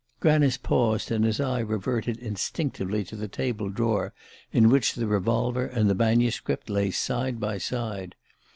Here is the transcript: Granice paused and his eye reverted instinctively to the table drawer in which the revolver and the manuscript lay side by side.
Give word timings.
Granice 0.19 0.57
paused 0.57 1.11
and 1.11 1.23
his 1.23 1.39
eye 1.39 1.59
reverted 1.59 2.17
instinctively 2.17 3.03
to 3.03 3.15
the 3.15 3.27
table 3.27 3.69
drawer 3.69 4.15
in 4.51 4.67
which 4.67 4.95
the 4.95 5.05
revolver 5.05 5.67
and 5.67 5.87
the 5.91 5.93
manuscript 5.93 6.71
lay 6.71 6.89
side 6.89 7.39
by 7.39 7.59
side. 7.59 8.15